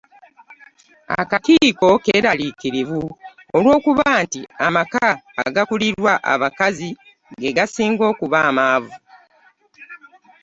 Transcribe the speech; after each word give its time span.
Akakiiko 1.19 1.87
era 1.95 2.03
keeraliikirivu 2.05 3.03
olw’okuba 3.57 4.05
ntii 4.23 4.49
amaka 4.65 5.07
agakulirwa 5.45 6.13
abakazi 6.33 6.89
ge 7.41 7.49
gasinga 7.57 8.03
okuba 8.11 8.37
amaavu. 8.49 8.91